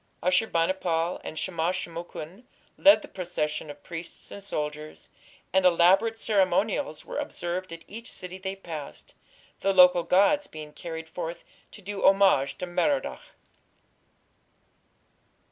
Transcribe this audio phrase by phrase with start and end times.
[0.23, 5.09] Ashur bani pal and Shamash shum ukin led the procession of priests and soldiers,
[5.53, 9.13] and elaborate ceremonials were observed at each city they passed,
[9.59, 11.43] the local gods being carried forth
[11.73, 13.21] to do homage to Merodach.